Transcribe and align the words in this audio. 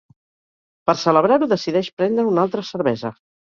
Per 0.91 0.95
celebrar-ho 1.01 1.51
decideix 1.53 1.91
prendre 2.01 2.27
una 2.33 2.49
altra 2.49 2.67
cervesa. 2.73 3.15